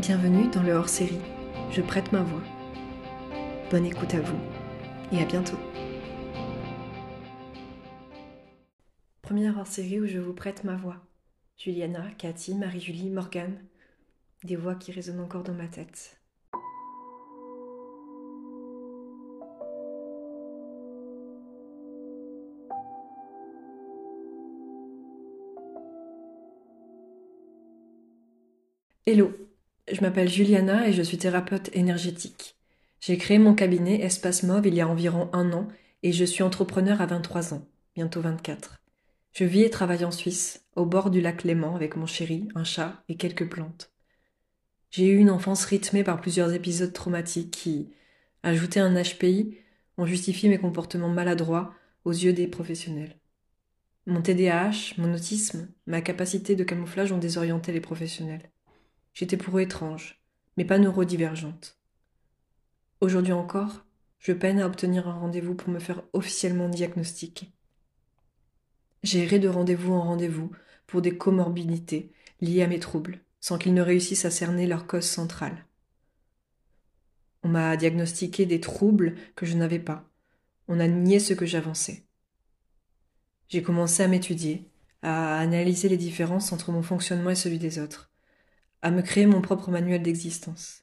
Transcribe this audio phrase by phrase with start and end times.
[0.00, 1.20] Bienvenue dans le hors-série
[1.70, 2.40] Je prête ma voix.
[3.70, 4.38] Bonne écoute à vous
[5.12, 5.58] et à bientôt.
[9.20, 10.96] Première hors-série où je vous prête ma voix.
[11.58, 13.62] Juliana, Cathy, Marie-Julie, Morgane.
[14.42, 16.18] Des voix qui résonnent encore dans ma tête.
[29.04, 29.49] Hello,
[29.92, 32.56] je m'appelle Juliana et je suis thérapeute énergétique.
[33.00, 35.68] J'ai créé mon cabinet Espace Mauve il y a environ un an
[36.02, 38.80] et je suis entrepreneur à 23 ans, bientôt 24.
[39.32, 42.64] Je vis et travaille en Suisse, au bord du lac Léman avec mon chéri, un
[42.64, 43.92] chat et quelques plantes.
[44.90, 47.90] J'ai eu une enfance rythmée par plusieurs épisodes traumatiques qui,
[48.42, 49.56] ajoutés à un HPI,
[49.98, 53.16] ont justifié mes comportements maladroits aux yeux des professionnels.
[54.06, 58.50] Mon TDAH, mon autisme, ma capacité de camouflage ont désorienté les professionnels.
[59.12, 60.20] J'étais pour eux étrange,
[60.56, 61.78] mais pas neurodivergente.
[63.00, 63.84] Aujourd'hui encore,
[64.18, 67.48] je peine à obtenir un rendez-vous pour me faire officiellement diagnostiquer.
[69.02, 70.50] J'ai erré de rendez-vous en rendez-vous
[70.86, 75.06] pour des comorbidités liées à mes troubles, sans qu'ils ne réussissent à cerner leur cause
[75.06, 75.64] centrale.
[77.42, 80.04] On m'a diagnostiqué des troubles que je n'avais pas.
[80.68, 82.04] On a nié ce que j'avançais.
[83.48, 84.68] J'ai commencé à m'étudier,
[85.02, 88.09] à analyser les différences entre mon fonctionnement et celui des autres
[88.82, 90.82] à me créer mon propre manuel d'existence.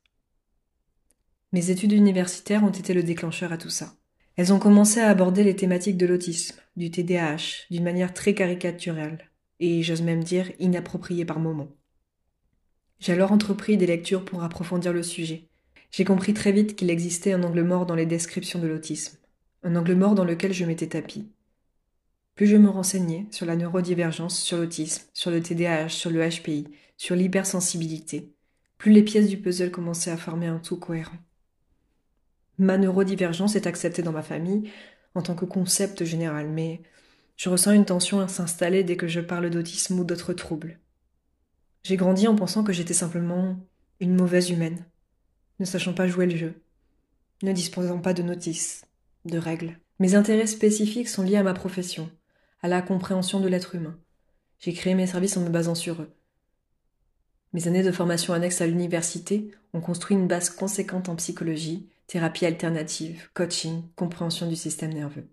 [1.53, 3.95] Mes études universitaires ont été le déclencheur à tout ça.
[4.35, 9.29] Elles ont commencé à aborder les thématiques de l'autisme, du TDAH, d'une manière très caricaturale,
[9.59, 11.71] et j'ose même dire inappropriée par moments.
[12.99, 15.47] J'ai alors entrepris des lectures pour approfondir le sujet.
[15.91, 19.17] J'ai compris très vite qu'il existait un angle mort dans les descriptions de l'autisme,
[19.63, 21.27] un angle mort dans lequel je m'étais tapis.
[22.35, 26.67] Plus je me renseignais sur la neurodivergence, sur l'autisme, sur le TDAH, sur le HPI,
[26.97, 28.33] sur l'hypersensibilité,
[28.77, 31.17] plus les pièces du puzzle commençaient à former un tout cohérent.
[32.57, 34.71] Ma neurodivergence est acceptée dans ma famille
[35.13, 36.81] en tant que concept général, mais
[37.37, 40.79] je ressens une tension à s'installer dès que je parle d'autisme ou d'autres troubles.
[41.83, 43.57] J'ai grandi en pensant que j'étais simplement
[43.99, 44.85] une mauvaise humaine,
[45.59, 46.61] ne sachant pas jouer le jeu,
[47.43, 48.85] ne disposant pas de notices,
[49.25, 49.79] de règles.
[49.99, 52.09] Mes intérêts spécifiques sont liés à ma profession,
[52.61, 53.97] à la compréhension de l'être humain.
[54.59, 56.16] J'ai créé mes services en me basant sur eux.
[57.53, 62.45] Mes années de formation annexe à l'université ont construit une base conséquente en psychologie, thérapie
[62.45, 65.27] alternative, coaching, compréhension du système nerveux.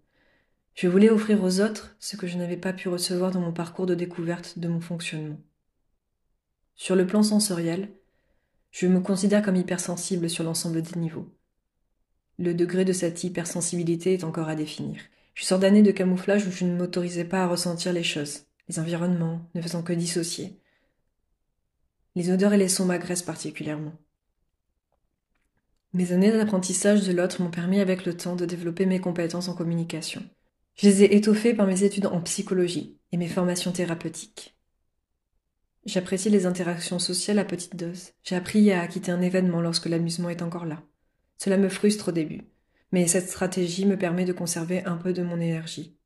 [0.75, 3.87] Je voulais offrir aux autres ce que je n'avais pas pu recevoir dans mon parcours
[3.87, 5.39] de découverte de mon fonctionnement.
[6.75, 7.91] Sur le plan sensoriel,
[8.73, 11.33] je me considère comme hypersensible sur l'ensemble des niveaux.
[12.39, 15.01] Le degré de cette hypersensibilité est encore à définir.
[15.35, 18.81] Je sors d'années de camouflage où je ne m'autorisais pas à ressentir les choses, les
[18.81, 20.59] environnements, ne faisant que dissocier.
[22.17, 23.93] Les odeurs et les sons m'agressent particulièrement.
[25.93, 29.55] Mes années d'apprentissage de l'autre m'ont permis avec le temps de développer mes compétences en
[29.55, 30.23] communication.
[30.75, 34.57] Je les ai étoffées par mes études en psychologie et mes formations thérapeutiques.
[35.87, 38.11] J'apprécie les interactions sociales à petite dose.
[38.23, 40.83] J'ai appris à quitter un événement lorsque l'amusement est encore là.
[41.39, 42.43] Cela me frustre au début,
[42.91, 45.97] mais cette stratégie me permet de conserver un peu de mon énergie.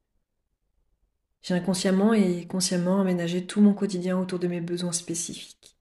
[1.42, 5.77] J'ai inconsciemment et consciemment aménagé tout mon quotidien autour de mes besoins spécifiques.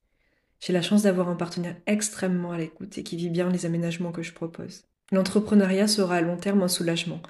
[0.60, 4.12] J'ai la chance d'avoir un partenaire extrêmement à l'écoute et qui vit bien les aménagements
[4.12, 4.84] que je propose.
[5.12, 7.22] L'entrepreneuriat sera à long terme un soulagement,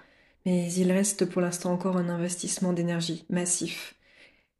[0.45, 3.95] mais il reste pour l'instant encore un investissement d'énergie massif,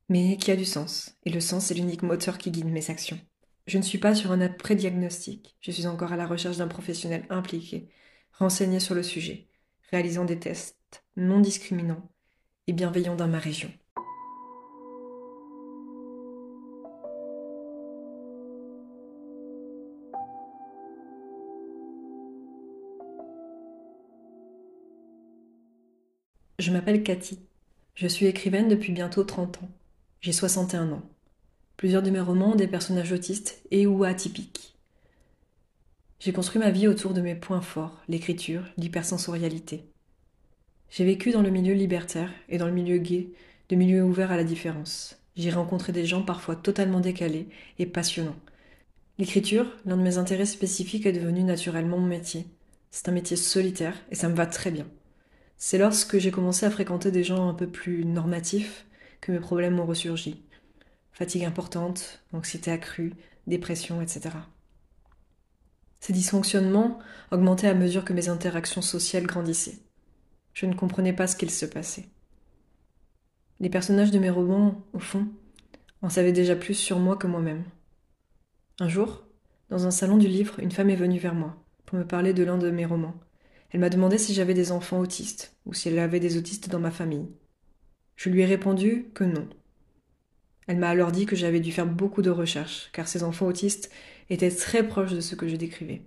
[0.10, 3.20] mais qui a du sens, et le sens est l'unique moteur qui guide mes actions.
[3.66, 7.26] Je ne suis pas sur un après-diagnostic, je suis encore à la recherche d'un professionnel
[7.30, 7.90] impliqué
[8.38, 9.48] renseigné sur le sujet,
[9.92, 12.10] réalisant des tests non discriminants
[12.68, 13.72] et bienveillants dans ma région.
[26.68, 27.40] Je m'appelle Cathy.
[27.96, 29.70] Je suis écrivaine depuis bientôt 30 ans.
[30.20, 31.10] J'ai 61 ans.
[31.78, 34.76] Plusieurs de mes romans ont des personnages autistes et ou atypiques.
[36.20, 39.86] J'ai construit ma vie autour de mes points forts, l'écriture, l'hypersensorialité.
[40.90, 43.30] J'ai vécu dans le milieu libertaire et dans le milieu gay,
[43.70, 45.18] de milieu ouvert à la différence.
[45.38, 47.48] J'ai rencontré des gens parfois totalement décalés
[47.80, 48.36] et passionnants.
[49.20, 52.46] L'écriture, l'un de mes intérêts spécifiques, est devenu naturellement mon métier.
[52.92, 54.86] C'est un métier solitaire et ça me va très bien.
[55.58, 58.86] C'est lorsque j'ai commencé à fréquenter des gens un peu plus normatifs
[59.22, 60.44] que mes problèmes ont ressurgi.
[61.12, 63.14] Fatigue importante, anxiété accrue,
[63.48, 64.30] dépression, etc.
[66.00, 67.00] Ces dysfonctionnements
[67.32, 69.80] augmentaient à mesure que mes interactions sociales grandissaient.
[70.54, 72.08] Je ne comprenais pas ce qu'il se passait.
[73.60, 75.28] Les personnages de mes romans, au fond,
[76.04, 77.64] en savaient déjà plus sur moi que moi-même.
[78.80, 79.24] Un jour,
[79.70, 82.44] Dans un salon du livre, une femme est venue vers moi pour me parler de
[82.44, 83.16] l'un de mes romans.
[83.72, 86.80] Elle m'a demandé si j'avais des enfants autistes ou si elle avait des autistes dans
[86.80, 87.28] ma famille.
[88.16, 89.48] Je lui ai répondu que non.
[90.68, 93.92] Elle m'a alors dit que j'avais dû faire beaucoup de recherches, car ces enfants autistes
[94.30, 96.02] étaient très proches de ce que je décrivais.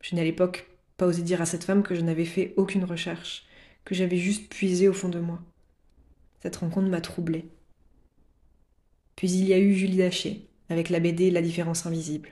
[0.00, 2.84] Je n'ai à l'époque pas osé dire à cette femme que je n'avais fait aucune
[2.84, 3.46] recherche,
[3.84, 5.40] que j'avais juste puisé au fond de moi.
[6.42, 7.48] Cette rencontre m'a troublée.
[9.16, 12.30] Puis il y a eu Julie Daché, avec la BD La différence invisible.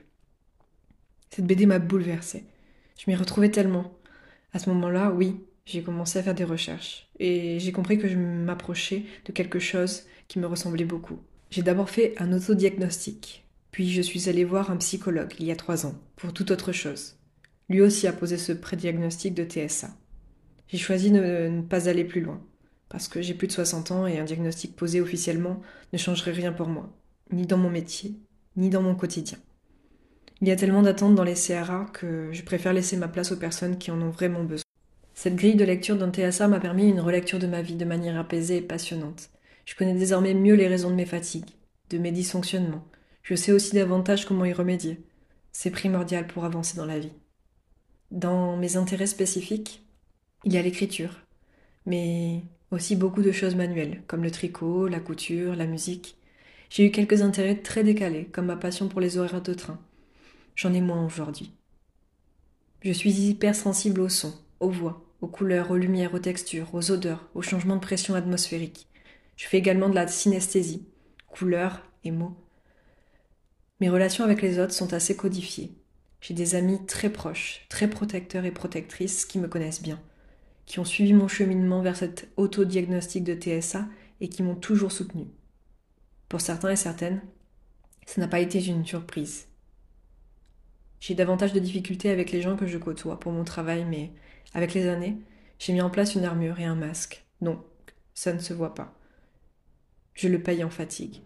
[1.29, 2.45] Cette BD m'a bouleversée.
[2.97, 3.96] Je m'y retrouvais tellement.
[4.57, 5.35] À ce moment-là, oui,
[5.67, 7.07] j'ai commencé à faire des recherches.
[7.19, 11.19] Et j'ai compris que je m'approchais de quelque chose qui me ressemblait beaucoup.
[11.51, 13.45] J'ai d'abord fait un autodiagnostic.
[13.69, 16.71] Puis je suis allée voir un psychologue il y a trois ans, pour toute autre
[16.71, 17.17] chose.
[17.69, 19.89] Lui aussi a posé ce prédiagnostic de TSA.
[20.69, 22.41] J'ai choisi de ne pas aller plus loin,
[22.89, 25.61] parce que j'ai plus de 60 ans et un diagnostic posé officiellement
[25.93, 26.91] ne changerait rien pour moi,
[27.31, 28.15] ni dans mon métier,
[28.55, 29.37] ni dans mon quotidien.
[30.39, 33.37] Il y a tellement d'attentes dans les CRA que je préfère laisser ma place aux
[33.37, 34.63] personnes qui en ont vraiment besoin.
[35.15, 38.19] Cette grille de lecture d'un TSA m'a permis une relecture de ma vie de manière
[38.19, 39.31] apaisée et passionnante.
[39.65, 41.49] Je connais désormais mieux les raisons de mes fatigues,
[41.89, 42.85] de mes dysfonctionnements.
[43.23, 45.01] Je sais aussi davantage comment y remédier.
[45.51, 47.13] C'est primordial pour avancer dans la vie.
[48.11, 49.83] Dans mes intérêts spécifiques,
[50.45, 51.15] il y a l'écriture,
[51.87, 56.15] mais aussi beaucoup de choses manuelles, comme le tricot, la couture, la musique.
[56.69, 59.79] J'ai eu quelques intérêts très décalés, comme ma passion pour les horaires de train.
[60.57, 61.53] J'en ai moins aujourd'hui.
[62.81, 67.29] Je suis hypersensible au son, aux voix, aux couleurs, aux lumières, aux textures, aux odeurs,
[67.35, 68.87] aux changements de pression atmosphérique.
[69.35, 70.87] Je fais également de la synesthésie,
[71.27, 72.35] couleurs et mots.
[73.81, 75.75] Mes relations avec les autres sont assez codifiées.
[76.21, 80.01] J'ai des amis très proches, très protecteurs et protectrices qui me connaissent bien,
[80.65, 83.87] qui ont suivi mon cheminement vers cet autodiagnostic de TSA
[84.21, 85.27] et qui m'ont toujours soutenu.
[86.29, 87.21] Pour certains et certaines,
[88.07, 89.46] ça n'a pas été une surprise.
[90.99, 94.11] J'ai davantage de difficultés avec les gens que je côtoie pour mon travail, mais
[94.53, 95.17] avec les années,
[95.59, 97.25] j'ai mis en place une armure et un masque.
[97.41, 97.59] Donc,
[98.13, 98.93] ça ne se voit pas.
[100.13, 101.21] Je le paye en fatigue.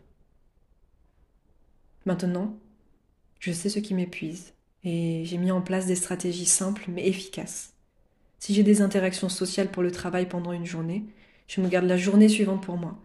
[2.05, 2.57] Maintenant,
[3.39, 4.53] je sais ce qui m'épuise,
[4.83, 7.73] et j'ai mis en place des stratégies simples mais efficaces.
[8.39, 11.05] Si j'ai des interactions sociales pour le travail pendant une journée,
[11.47, 12.97] je me garde la journée suivante pour moi.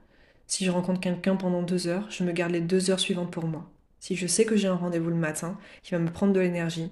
[0.47, 3.47] Si je rencontre quelqu'un pendant deux heures, je me garde les deux heures suivantes pour
[3.47, 3.71] moi.
[4.01, 6.91] Si je sais que j'ai un rendez-vous le matin qui va me prendre de l'énergie,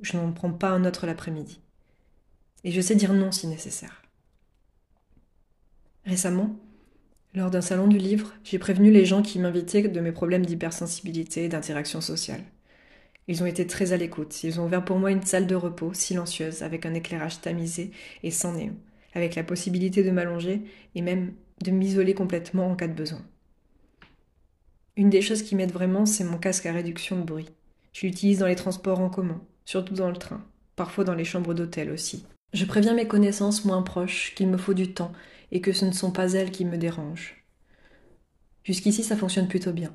[0.00, 1.60] je n'en prends pas un autre l'après-midi.
[2.64, 4.02] Et je sais dire non si nécessaire.
[6.04, 6.56] Récemment,
[7.34, 11.44] lors d'un salon du livre, j'ai prévenu les gens qui m'invitaient de mes problèmes d'hypersensibilité
[11.44, 12.42] et d'interaction sociale.
[13.28, 14.42] Ils ont été très à l'écoute.
[14.42, 17.92] Ils ont ouvert pour moi une salle de repos silencieuse avec un éclairage tamisé
[18.22, 18.76] et sans néon,
[19.14, 20.62] avec la possibilité de m'allonger
[20.94, 21.32] et même
[21.62, 23.24] de m'isoler complètement en cas de besoin.
[24.96, 27.48] Une des choses qui m'aide vraiment, c'est mon casque à réduction de bruit.
[27.94, 30.44] Je l'utilise dans les transports en commun, surtout dans le train,
[30.76, 32.26] parfois dans les chambres d'hôtel aussi.
[32.52, 35.12] Je préviens mes connaissances moins proches qu'il me faut du temps
[35.50, 37.42] et que ce ne sont pas elles qui me dérangent.
[38.64, 39.94] Jusqu'ici, ça fonctionne plutôt bien.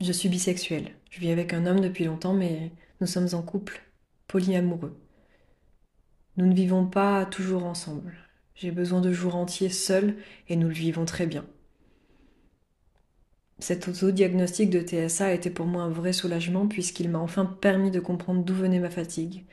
[0.00, 0.96] Je suis bisexuelle.
[1.10, 3.80] Je vis avec un homme depuis longtemps, mais nous sommes en couple,
[4.26, 4.98] polyamoureux.
[6.36, 8.16] Nous ne vivons pas toujours ensemble.
[8.56, 10.16] J'ai besoin de jours entiers seuls
[10.48, 11.46] et nous le vivons très bien.
[13.58, 17.90] Cet auto-diagnostic de TSA a été pour moi un vrai soulagement puisqu'il m'a enfin permis
[17.90, 19.44] de comprendre d'où venait ma fatigue,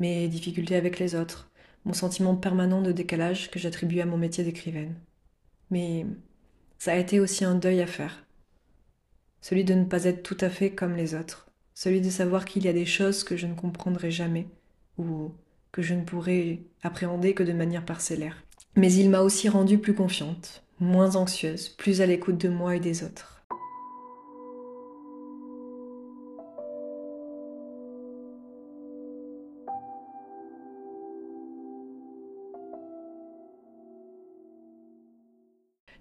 [0.00, 1.50] mes difficultés avec les autres,
[1.84, 4.94] mon sentiment permanent de décalage que j'attribue à mon métier d'écrivaine.
[5.70, 6.06] Mais
[6.78, 8.24] ça a été aussi un deuil à faire
[9.42, 12.64] celui de ne pas être tout à fait comme les autres, celui de savoir qu'il
[12.64, 14.46] y a des choses que je ne comprendrai jamais,
[14.96, 15.32] ou
[15.72, 18.42] que je ne pourrai appréhender que de manière parcellaire.
[18.76, 22.80] Mais il m'a aussi rendue plus confiante, moins anxieuse, plus à l'écoute de moi et
[22.80, 23.41] des autres.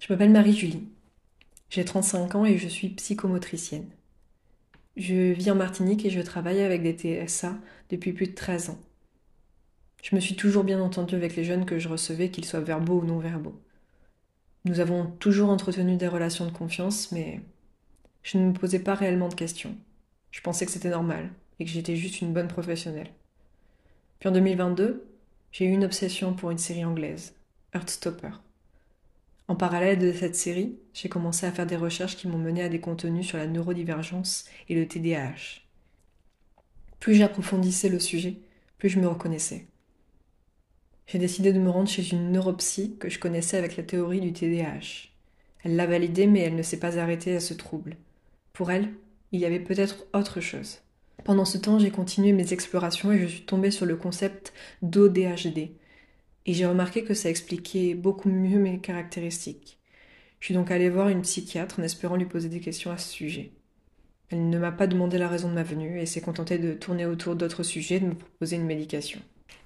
[0.01, 0.87] Je m'appelle Marie-Julie.
[1.69, 3.87] J'ai 35 ans et je suis psychomotricienne.
[4.97, 7.53] Je vis en Martinique et je travaille avec des TSA
[7.91, 8.79] depuis plus de 13 ans.
[10.01, 13.01] Je me suis toujours bien entendue avec les jeunes que je recevais, qu'ils soient verbaux
[13.01, 13.61] ou non verbaux.
[14.65, 17.39] Nous avons toujours entretenu des relations de confiance, mais
[18.23, 19.77] je ne me posais pas réellement de questions.
[20.31, 21.29] Je pensais que c'était normal
[21.59, 23.11] et que j'étais juste une bonne professionnelle.
[24.19, 25.05] Puis en 2022,
[25.51, 27.35] j'ai eu une obsession pour une série anglaise,
[27.75, 28.31] Heartstopper.
[29.51, 32.69] En parallèle de cette série, j'ai commencé à faire des recherches qui m'ont mené à
[32.69, 35.59] des contenus sur la neurodivergence et le TDAH.
[37.01, 38.37] Plus j'approfondissais le sujet,
[38.77, 39.67] plus je me reconnaissais.
[41.05, 44.31] J'ai décidé de me rendre chez une neuropsy que je connaissais avec la théorie du
[44.31, 45.09] TDAH.
[45.65, 47.97] Elle l'a validée, mais elle ne s'est pas arrêtée à ce trouble.
[48.53, 48.87] Pour elle,
[49.33, 50.77] il y avait peut-être autre chose.
[51.25, 55.71] Pendant ce temps, j'ai continué mes explorations et je suis tombée sur le concept d'ODHD.
[56.45, 59.77] Et j'ai remarqué que ça expliquait beaucoup mieux mes caractéristiques.
[60.39, 63.11] Je suis donc allée voir une psychiatre en espérant lui poser des questions à ce
[63.11, 63.51] sujet.
[64.29, 67.05] Elle ne m'a pas demandé la raison de ma venue et s'est contentée de tourner
[67.05, 69.19] autour d'autres sujets et de me proposer une médication.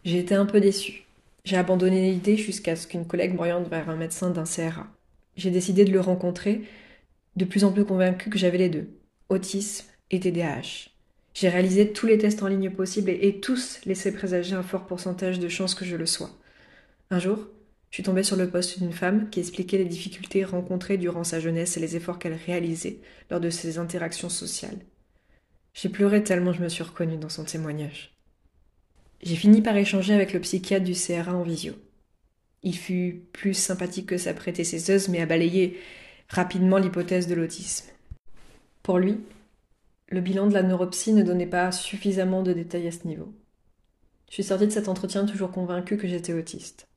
[0.03, 1.05] J'ai été un peu déçue.
[1.45, 4.87] J'ai abandonné l'idée jusqu'à ce qu'une collègue m'oriente vers un médecin d'un CRA.
[5.37, 6.63] J'ai décidé de le rencontrer,
[7.35, 8.89] de plus en plus convaincue que j'avais les deux,
[9.29, 10.89] autisme et TDAH.
[11.35, 14.87] J'ai réalisé tous les tests en ligne possibles et, et tous laissaient présager un fort
[14.87, 16.31] pourcentage de chances que je le sois.
[17.11, 17.37] Un jour,
[17.91, 21.39] je suis tombée sur le poste d'une femme qui expliquait les difficultés rencontrées durant sa
[21.39, 24.79] jeunesse et les efforts qu'elle réalisait lors de ses interactions sociales.
[25.73, 28.15] J'ai pleuré tellement je me suis reconnue dans son témoignage.
[29.21, 31.73] J'ai fini par échanger avec le psychiatre du CRA en visio.
[32.63, 35.79] Il fut plus sympathique que sa prédécesseuse, mais a balayé
[36.29, 37.85] rapidement l'hypothèse de l'autisme.
[38.81, 39.19] Pour lui,
[40.09, 43.33] le bilan de la neuropsie ne donnait pas suffisamment de détails à ce niveau.
[44.29, 46.87] Je suis sortie de cet entretien toujours convaincue que j'étais autiste.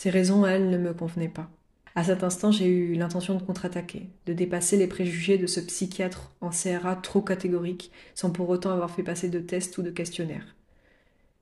[0.00, 1.50] Ces raisons, elles, ne me convenaient pas.
[1.94, 6.34] À cet instant, j'ai eu l'intention de contre-attaquer, de dépasser les préjugés de ce psychiatre
[6.40, 10.56] en CRA trop catégorique, sans pour autant avoir fait passer de tests ou de questionnaires.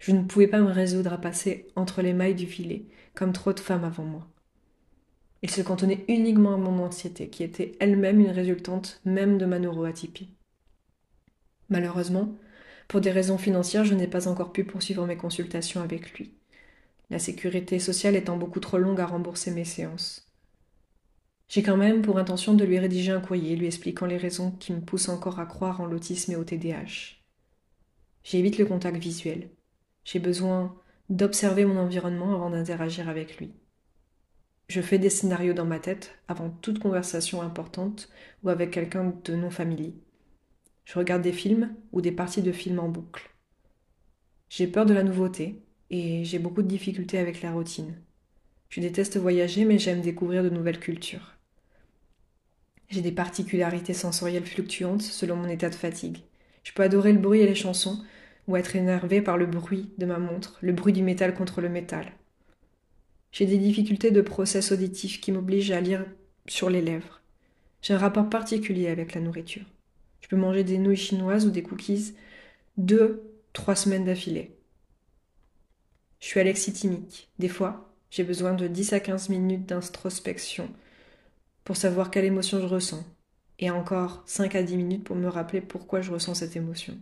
[0.01, 2.83] Je ne pouvais pas me résoudre à passer entre les mailles du filet,
[3.15, 4.27] comme trop de femmes avant moi.
[5.43, 9.61] Il se cantonnait uniquement à mon anxiété, qui était elle-même une résultante même de ma
[9.61, 10.35] neuroatypie.
[11.69, 12.35] Malheureusement,
[12.89, 16.33] pour des raisons financières, je n'ai pas encore pu poursuivre mes consultations avec lui,
[17.11, 20.27] la sécurité sociale étant beaucoup trop longue à rembourser mes séances.
[21.49, 24.73] J'ai quand même pour intention de lui rédiger un courrier lui expliquant les raisons qui
[24.73, 27.17] me poussent encore à croire en l'autisme et au TDAH.
[28.23, 29.49] J'évite le contact visuel.
[30.05, 30.77] J'ai besoin
[31.09, 33.55] d'observer mon environnement avant d'interagir avec lui.
[34.69, 38.11] Je fais des scénarios dans ma tête avant toute conversation importante
[38.43, 39.95] ou avec quelqu'un de non familier.
[40.85, 43.31] Je regarde des films ou des parties de films en boucle.
[44.51, 47.95] J'ai peur de la nouveauté et j'ai beaucoup de difficultés avec la routine.
[48.69, 51.35] Je déteste voyager mais j'aime découvrir de nouvelles cultures.
[52.91, 56.19] J'ai des particularités sensorielles fluctuantes selon mon état de fatigue.
[56.65, 58.03] Je peux adorer le bruit et les chansons
[58.47, 61.69] ou être énervé par le bruit de ma montre, le bruit du métal contre le
[61.69, 62.13] métal.
[63.31, 66.05] J'ai des difficultés de process auditif qui m'obligent à lire
[66.47, 67.21] sur les lèvres.
[67.83, 69.65] J'ai un rapport particulier avec la nourriture.
[70.21, 72.15] Je peux manger des nouilles chinoises ou des cookies
[72.77, 74.58] deux, trois semaines d'affilée.
[76.21, 77.29] Je suis alexithymique.
[77.39, 80.69] Des fois, j'ai besoin de 10 à 15 minutes d'introspection
[81.65, 83.05] pour savoir quelle émotion je ressens,
[83.59, 86.97] et encore 5 à 10 minutes pour me rappeler pourquoi je ressens cette émotion.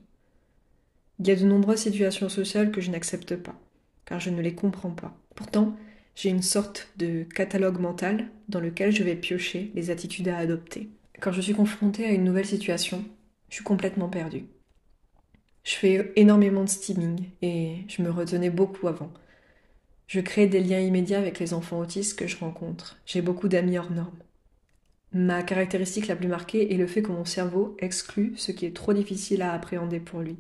[1.19, 3.55] Il y a de nombreuses situations sociales que je n'accepte pas,
[4.05, 5.17] car je ne les comprends pas.
[5.35, 5.77] Pourtant,
[6.15, 10.89] j'ai une sorte de catalogue mental dans lequel je vais piocher les attitudes à adopter.
[11.21, 13.05] Quand je suis confrontée à une nouvelle situation,
[13.49, 14.47] je suis complètement perdue.
[15.67, 19.11] Je fais énormément de steaming et je me retenais beaucoup avant.
[20.07, 22.99] Je crée des liens immédiats avec les enfants autistes que je rencontre.
[23.05, 24.21] J'ai beaucoup d'amis hors normes.
[25.13, 28.77] Ma caractéristique la plus marquée est le fait que mon cerveau exclut ce qui est
[28.77, 30.37] trop difficile à appréhender pour lui.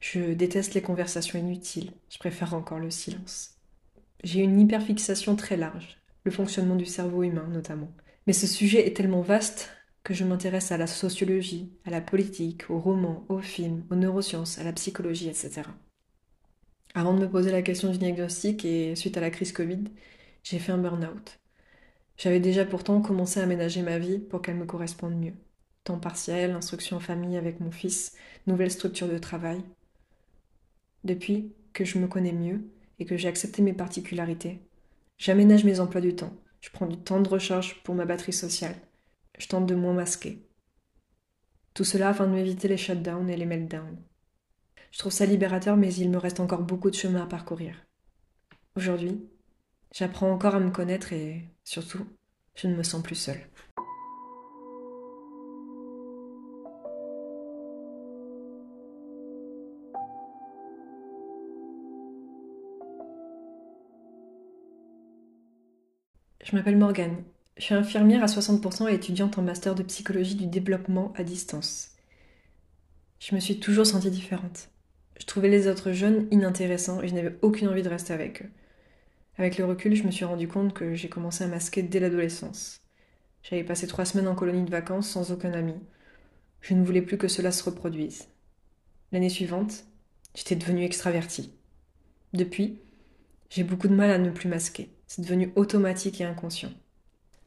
[0.00, 3.54] Je déteste les conversations inutiles, je préfère encore le silence.
[4.24, 7.90] J'ai une hyperfixation très large, le fonctionnement du cerveau humain notamment.
[8.26, 9.73] Mais ce sujet est tellement vaste
[10.04, 14.58] que je m'intéresse à la sociologie, à la politique, aux romans, aux films, aux neurosciences,
[14.58, 15.62] à la psychologie, etc.
[16.94, 19.84] Avant de me poser la question du diagnostic et suite à la crise Covid,
[20.44, 21.40] j'ai fait un burn-out.
[22.18, 25.34] J'avais déjà pourtant commencé à aménager ma vie pour qu'elle me corresponde mieux.
[25.84, 28.14] Temps partiel, instruction en famille avec mon fils,
[28.46, 29.62] nouvelle structure de travail,
[31.04, 32.62] depuis que je me connais mieux
[32.98, 34.60] et que j'ai accepté mes particularités,
[35.18, 36.32] j'aménage mes emplois du temps.
[36.60, 38.76] Je prends du temps de recharge pour ma batterie sociale.
[39.38, 40.46] Je tente de moins masquer.
[41.74, 43.98] Tout cela afin de m'éviter les shutdowns et les meltdowns.
[44.92, 47.74] Je trouve ça libérateur, mais il me reste encore beaucoup de chemin à parcourir.
[48.76, 49.28] Aujourd'hui,
[49.92, 52.06] j'apprends encore à me connaître et, surtout,
[52.54, 53.40] je ne me sens plus seule.
[66.44, 67.24] Je m'appelle Morgane.
[67.56, 71.92] Je suis infirmière à 60% et étudiante en master de psychologie du développement à distance.
[73.20, 74.70] Je me suis toujours sentie différente.
[75.20, 78.50] Je trouvais les autres jeunes inintéressants et je n'avais aucune envie de rester avec eux.
[79.38, 82.80] Avec le recul, je me suis rendu compte que j'ai commencé à masquer dès l'adolescence.
[83.44, 85.74] J'avais passé trois semaines en colonie de vacances sans aucun ami.
[86.60, 88.26] Je ne voulais plus que cela se reproduise.
[89.12, 89.84] L'année suivante,
[90.34, 91.52] j'étais devenue extravertie.
[92.32, 92.80] Depuis,
[93.48, 94.90] j'ai beaucoup de mal à ne plus masquer.
[95.06, 96.72] C'est devenu automatique et inconscient.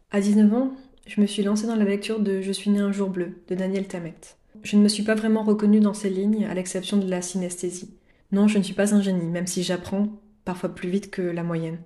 [0.09, 0.71] À 19 ans,
[1.05, 3.55] je me suis lancée dans la lecture de Je suis né un jour bleu de
[3.55, 4.15] Daniel Tammet.
[4.63, 7.93] Je ne me suis pas vraiment reconnue dans ces lignes, à l'exception de la synesthésie.
[8.31, 10.07] Non, je ne suis pas un génie, même si j'apprends
[10.45, 11.79] parfois plus vite que la moyenne,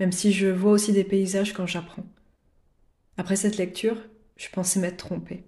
[0.00, 2.06] même si je vois aussi des paysages quand j'apprends.
[3.18, 3.98] Après cette lecture,
[4.38, 5.44] je pensais m'être trompée.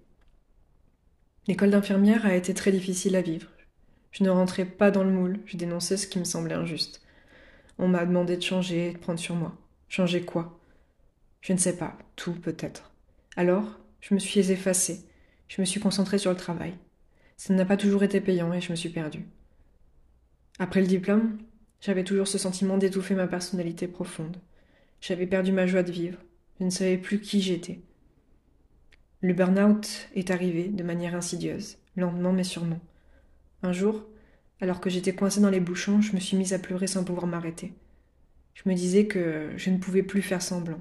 [1.46, 3.48] L'école d'infirmière a été très difficile à vivre.
[4.10, 7.00] Je ne rentrais pas dans le moule, je dénonçais ce qui me semblait injuste.
[7.78, 9.56] On m'a demandé de changer, de prendre sur moi.
[9.88, 10.59] Changer quoi?
[11.40, 12.92] Je ne sais pas, tout peut-être.
[13.36, 15.06] Alors, je me suis effacée.
[15.48, 16.74] Je me suis concentrée sur le travail.
[17.36, 19.26] Ça n'a pas toujours été payant et je me suis perdue.
[20.58, 21.38] Après le diplôme,
[21.80, 24.36] j'avais toujours ce sentiment d'étouffer ma personnalité profonde.
[25.00, 26.18] J'avais perdu ma joie de vivre.
[26.58, 27.80] Je ne savais plus qui j'étais.
[29.22, 32.80] Le burn-out est arrivé de manière insidieuse, lentement mais sûrement.
[33.62, 34.06] Un jour,
[34.60, 37.26] alors que j'étais coincée dans les bouchons, je me suis mise à pleurer sans pouvoir
[37.26, 37.72] m'arrêter.
[38.54, 40.80] Je me disais que je ne pouvais plus faire semblant.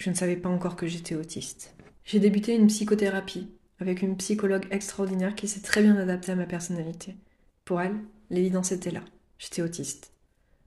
[0.00, 1.74] Je ne savais pas encore que j'étais autiste.
[2.04, 6.46] J'ai débuté une psychothérapie avec une psychologue extraordinaire qui s'est très bien adaptée à ma
[6.46, 7.16] personnalité.
[7.66, 7.96] Pour elle,
[8.30, 9.02] l'évidence était là.
[9.38, 10.14] J'étais autiste.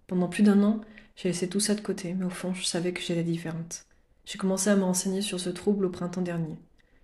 [0.05, 0.81] Pendant plus d'un an,
[1.15, 3.87] j'ai laissé tout ça de côté, mais au fond, je savais que j'étais différente.
[4.25, 6.59] J'ai commencé à me renseigner sur ce trouble au printemps dernier.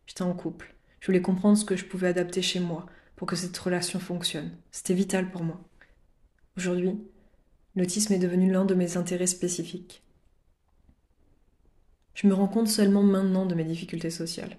[0.06, 0.76] J'étais en couple.
[1.00, 4.52] Je voulais comprendre ce que je pouvais adapter chez moi pour que cette relation fonctionne.
[4.70, 5.60] C'était vital pour moi.
[6.58, 6.94] Aujourd'hui,
[7.76, 10.04] l'autisme est devenu l'un de mes intérêts spécifiques.
[12.14, 14.58] Je me rends compte seulement maintenant de mes difficultés sociales.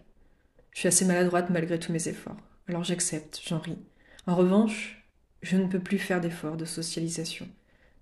[0.72, 2.36] Je suis assez maladroite malgré tous mes efforts.
[2.68, 3.78] Alors j'accepte, j'en ris.
[4.26, 5.04] En revanche,
[5.42, 7.48] je ne peux plus faire d'efforts de socialisation.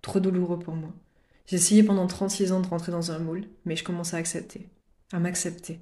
[0.03, 0.93] Trop douloureux pour moi.
[1.47, 4.69] J'ai essayé pendant 36 ans de rentrer dans un moule, mais je commence à accepter,
[5.13, 5.81] à m'accepter.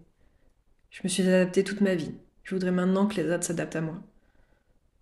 [0.91, 2.15] Je me suis adaptée toute ma vie.
[2.45, 4.01] Je voudrais maintenant que les autres s'adaptent à moi.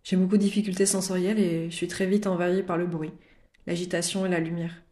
[0.03, 3.13] J'ai beaucoup de difficultés sensorielles et je suis très vite envahie par le bruit,
[3.67, 4.83] l'agitation et la lumière.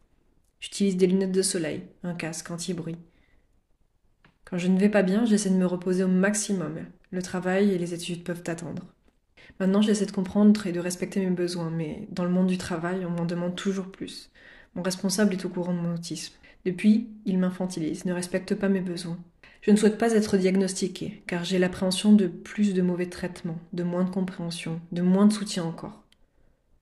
[0.59, 2.97] J'utilise des lunettes de soleil, un casque anti-bruit.
[4.53, 6.75] Quand je ne vais pas bien, j'essaie de me reposer au maximum.
[7.09, 8.83] Le travail et les études peuvent attendre.
[9.59, 13.03] Maintenant, j'essaie de comprendre et de respecter mes besoins, mais dans le monde du travail,
[13.03, 14.29] on m'en demande toujours plus.
[14.75, 16.35] Mon responsable est au courant de mon autisme.
[16.65, 19.17] Depuis, il m'infantilise, ne respecte pas mes besoins.
[19.63, 23.81] Je ne souhaite pas être diagnostiquée, car j'ai l'appréhension de plus de mauvais traitements, de
[23.81, 26.03] moins de compréhension, de moins de soutien encore.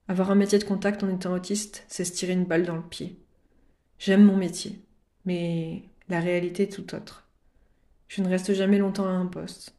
[0.08, 2.82] Avoir un métier de contact en étant autiste, c'est se tirer une balle dans le
[2.82, 3.16] pied.
[3.98, 4.78] J'aime mon métier,
[5.24, 7.22] mais la réalité est tout autre.
[8.14, 9.74] Je ne reste jamais longtemps à un poste.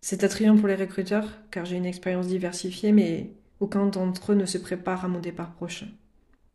[0.00, 3.30] C'est attrayant pour les recruteurs, car j'ai une expérience diversifiée, mais
[3.60, 5.86] aucun d'entre eux ne se prépare à mon départ prochain.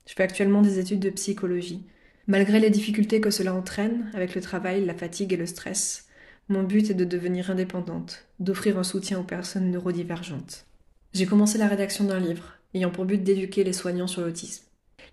[0.05, 1.87] Je fais actuellement des études de psychologie.
[2.27, 6.09] Malgré les difficultés que cela entraîne, avec le travail, la fatigue et le stress,
[6.49, 10.65] mon but est de devenir indépendante, d'offrir un soutien aux personnes neurodivergentes.
[11.13, 14.65] J'ai commencé la rédaction d'un livre, ayant pour but d'éduquer les soignants sur l'autisme.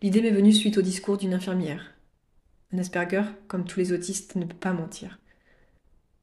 [0.03, 1.95] L'idée m'est venue suite au discours d'une infirmière.
[2.73, 5.21] Un Asperger, comme tous les autistes, ne peut pas mentir.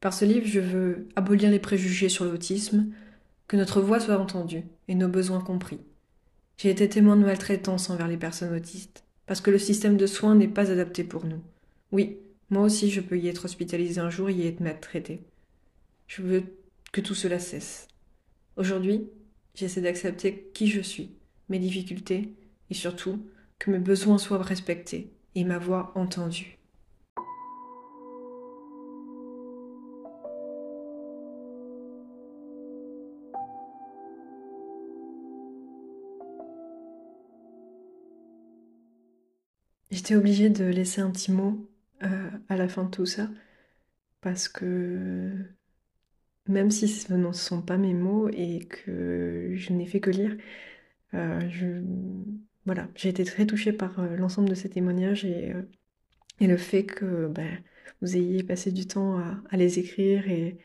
[0.02, 2.88] Par ce livre, je veux abolir les préjugés sur l'autisme,
[3.48, 5.80] que notre voix soit entendue et nos besoins compris.
[6.58, 10.36] J'ai été témoin de maltraitance envers les personnes autistes, parce que le système de soins
[10.36, 11.42] n'est pas adapté pour nous.
[11.92, 12.18] Oui,
[12.50, 15.22] moi aussi je peux y être hospitalisé un jour et y être maltraité.
[16.08, 16.44] Je veux
[16.92, 17.88] que tout cela cesse.
[18.58, 19.08] Aujourd'hui,
[19.54, 21.12] j'essaie d'accepter qui je suis,
[21.50, 22.34] mes difficultés,
[22.72, 23.24] et surtout
[23.60, 26.58] que mes besoins soient respectés et ma voix entendue.
[39.92, 41.70] J'étais obligée de laisser un petit mot
[42.04, 43.30] euh, à la fin de tout ça,
[44.22, 45.32] parce que
[46.48, 50.38] même si ce ne sont pas mes mots et que je n'ai fait que lire,
[51.14, 51.82] euh,
[52.66, 55.54] voilà, j'ai été très touchée par euh, l'ensemble de ces témoignages et,
[56.40, 57.62] le fait que ben,
[58.02, 60.58] vous ayez passé du temps à, les écrire et,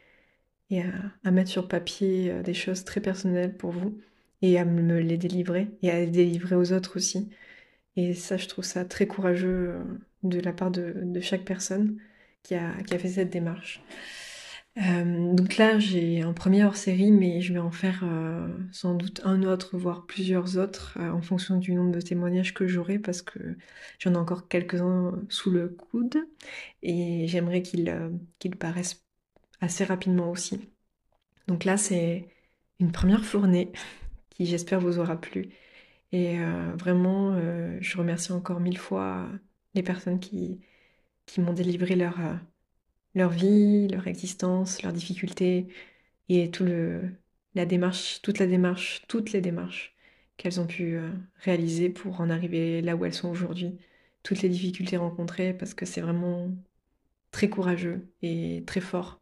[1.24, 3.98] à, mettre sur papier des choses très personnelles pour vous
[4.40, 7.28] et à me les délivrer et à les délivrer aux autres aussi.
[7.96, 9.85] Et ça, je trouve ça très courageux euh,
[10.22, 11.98] de la part de, chaque personne
[12.42, 13.82] qui a, fait cette démarche.
[14.78, 19.22] Euh, donc là, j'ai un premier hors-série, mais je vais en faire euh, sans doute
[19.24, 23.56] un autre, voire plusieurs autres, en fonction du nombre de témoignages que j'aurai, parce que
[23.98, 26.18] j'en ai encore quelques-uns sous le coude,
[26.82, 29.06] et j'aimerais qu'ils paraissent
[29.61, 30.61] assez rapidement aussi.
[31.48, 32.28] Donc là, c'est
[32.80, 33.72] une première fournée
[34.30, 35.50] qui, j'espère, vous aura plu.
[36.16, 39.29] Et euh, vraiment, euh, je remercie encore mille fois
[39.74, 40.61] les personnes qui,
[41.26, 42.35] qui m'ont délivré leur, euh,
[43.14, 45.68] leur vie, leur existence, leurs difficultés
[46.31, 47.02] et tout le,
[47.55, 49.94] la démarche, toute la démarche, toutes les démarches
[50.38, 50.98] qu'elles ont pu
[51.37, 53.79] réaliser pour en arriver là où elles sont aujourd'hui.
[54.22, 56.50] Toutes les difficultés rencontrées parce que c'est vraiment
[57.31, 59.20] très courageux et très forts.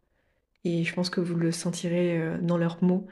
[0.65, 3.07] Et je pense que vous le sentirez dans leurs mots,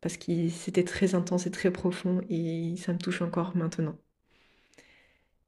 [0.00, 3.98] parce que c'était très intense et très profond, et ça me touche encore maintenant.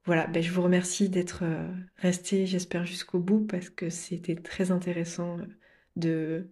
[0.07, 4.71] Voilà, ben je vous remercie d'être euh, resté, j'espère, jusqu'au bout, parce que c'était très
[4.71, 5.37] intéressant
[5.97, 6.51] de,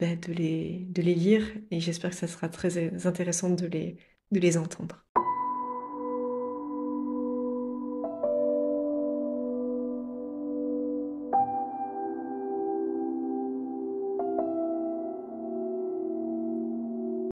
[0.00, 3.98] ben, de, les, lire, et j'espère que ça sera très intéressant de les,
[4.32, 5.05] de les entendre.